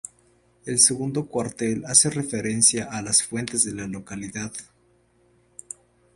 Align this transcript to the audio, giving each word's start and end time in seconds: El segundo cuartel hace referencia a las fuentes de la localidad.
El 0.65 0.79
segundo 0.79 1.27
cuartel 1.27 1.85
hace 1.85 2.09
referencia 2.09 2.85
a 2.85 3.03
las 3.03 3.21
fuentes 3.21 3.63
de 3.65 3.75
la 3.75 3.85
localidad. 3.85 4.51